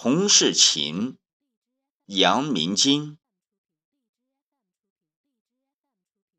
[0.00, 1.18] 同事秦，
[2.04, 3.18] 杨明金。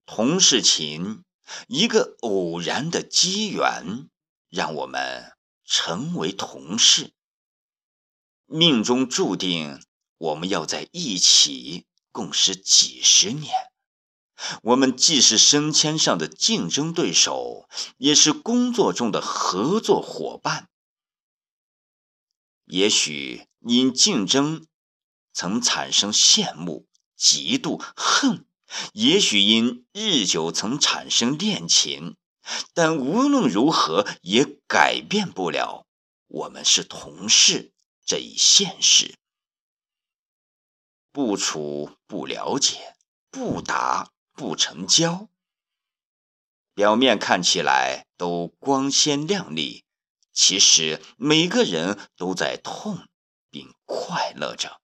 [0.05, 1.25] 同事秦，
[1.67, 4.09] 一个偶然的机缘，
[4.47, 5.33] 让我们
[5.65, 7.13] 成为同事。
[8.45, 9.83] 命中注定，
[10.17, 13.53] 我们要在一起共事几十年。
[14.63, 20.69] 我们既是升迁上的竞争对手，也是工作中的合作伙伴。
[22.63, 24.65] 也许因竞争，
[25.33, 28.45] 曾产生羡慕、嫉妒、恨。
[28.93, 32.15] 也许因日久曾产生恋情，
[32.73, 35.87] 但无论如何也改变不了
[36.27, 37.73] 我们是同事
[38.05, 39.15] 这一现实。
[41.11, 42.95] 不处不了解，
[43.31, 45.27] 不打不成交。
[46.75, 49.83] 表面看起来都光鲜亮丽，
[50.31, 53.08] 其实每个人都在痛
[53.49, 54.81] 并快乐着。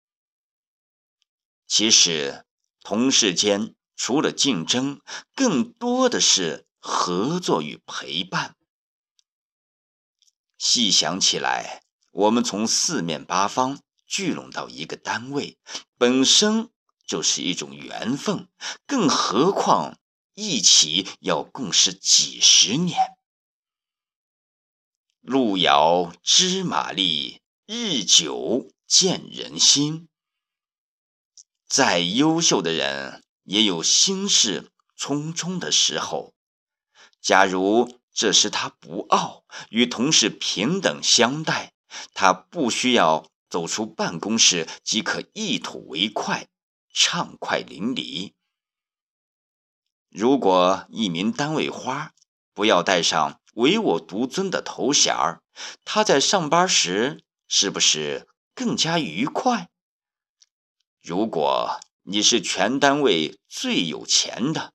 [1.67, 2.44] 其实。
[2.88, 5.02] 同事间除了竞争，
[5.33, 8.55] 更多的是合作与陪伴。
[10.59, 15.57] 细想起来，我们从四面八方聚拢到一个单位，
[15.97, 16.69] 本身
[17.07, 18.47] 就是一种缘分，
[18.85, 19.97] 更何况
[20.35, 23.17] 一起要共事几十年。
[25.22, 30.08] 路遥知马力，日久见人心。
[31.67, 36.35] 再优秀的人，也有心事重重的时候。
[37.19, 41.73] 假如这时他不傲，与同事平等相待，
[42.13, 46.47] 他不需要走出办公室即可一吐为快，
[46.94, 48.33] 畅快淋漓。
[50.11, 52.13] 如果一名单位花
[52.53, 55.41] 不要带上唯我独尊的头衔儿，
[55.83, 59.69] 他在上班时是不是更加愉快？
[61.01, 64.73] 如果你是全单位最有钱的，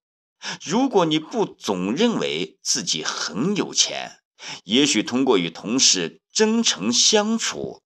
[0.64, 4.22] 如果你不总认为自己很有钱，
[4.64, 7.82] 也许通过与同事真诚相处，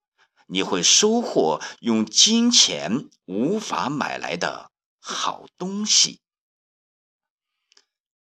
[0.46, 6.20] 你会收获用金钱无法买来的好东西。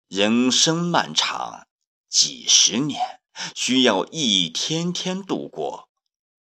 [0.08, 1.66] 人生漫长，
[2.08, 3.20] 几十年
[3.54, 5.83] 需要一天天度过，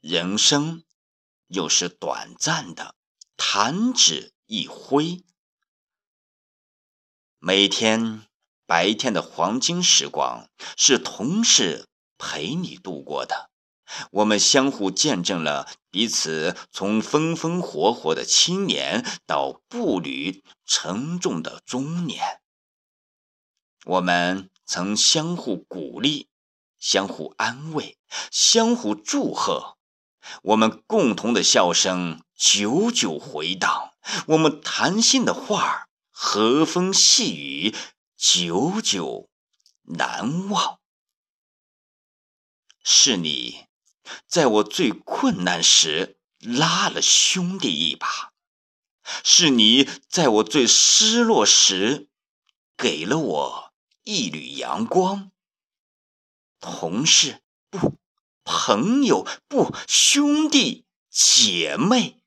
[0.02, 0.84] 人生
[1.48, 2.96] 又是短暂的。
[3.36, 5.24] 弹指一挥，
[7.38, 8.28] 每天
[8.66, 11.88] 白天的黄金时光是同事
[12.18, 13.50] 陪你度过的。
[14.12, 22.42] 我们相互见证了彼此从风风火火的青年到步履沉重的中年。
[23.86, 26.30] 我们曾相互鼓励，
[26.78, 27.98] 相互安慰，
[28.32, 29.79] 相互祝贺。
[30.44, 33.94] 我们共同的笑声久久回荡，
[34.28, 37.76] 我们谈心的话儿和风细雨，
[38.18, 39.30] 久久
[39.84, 40.80] 难忘。
[42.84, 43.66] 是你
[44.26, 48.32] 在我最困难时拉了兄弟一把，
[49.24, 52.08] 是你在我最失落时
[52.78, 53.74] 给了我
[54.04, 55.32] 一缕阳光。
[56.60, 57.99] 同事不。
[58.52, 62.18] 朋友不，兄弟姐妹，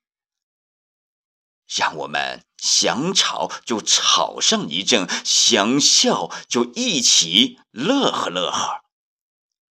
[1.66, 8.84] 让我们想吵就吵上一阵，想笑就一起乐呵乐呵。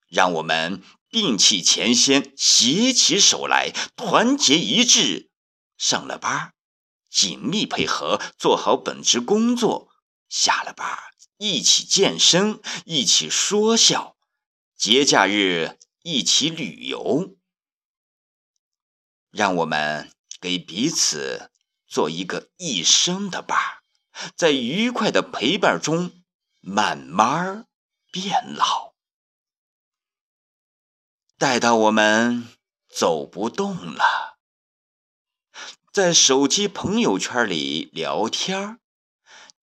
[0.10, 5.30] 让我们摒弃前嫌，携起手来，团结一致。
[5.78, 6.54] 上了班，
[7.10, 9.88] 紧密配合，做好本职工作；
[10.28, 11.00] 下了班，
[11.38, 14.18] 一起健身，一起说笑。
[14.76, 15.78] 节假日。
[16.04, 17.36] 一起旅游，
[19.30, 21.52] 让我们给彼此
[21.88, 23.58] 做一个一生的伴，
[24.36, 26.24] 在愉快的陪伴中
[26.60, 27.68] 慢慢
[28.12, 28.96] 变老。
[31.38, 32.48] 待到我们
[32.90, 34.40] 走不动了，
[35.92, 38.80] 在手机朋友圈里聊天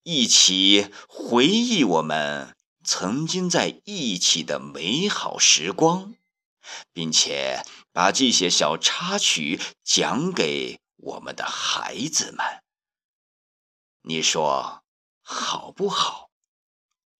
[0.02, 6.14] 一起回忆我们曾经在一起的美好时光。
[6.92, 7.62] 并且
[7.92, 12.62] 把这些小插曲讲给我们的孩子们，
[14.02, 14.84] 你说
[15.22, 16.30] 好不好？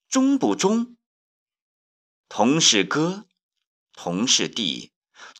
[0.09, 0.97] 中不中？
[2.29, 3.27] 同是哥，
[3.93, 4.93] 同是弟，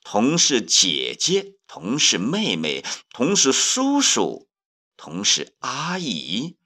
[0.03, 4.49] 同是姐姐，同是妹妹，同是叔叔，
[4.97, 6.57] 同是阿姨。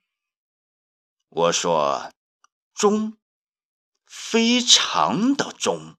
[1.29, 2.13] 我说
[2.75, 3.17] 中，
[4.05, 5.97] 非常的中。